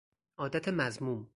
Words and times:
عادت 0.39 0.69
مذموم 0.69 1.27